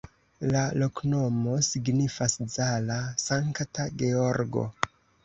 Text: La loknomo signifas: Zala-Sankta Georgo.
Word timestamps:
La 0.53 0.61
loknomo 0.83 1.53
signifas: 1.67 2.37
Zala-Sankta 2.53 3.87
Georgo. 4.01 4.65